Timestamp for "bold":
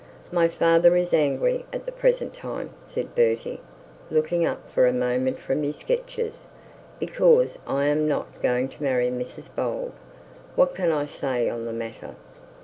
9.55-9.91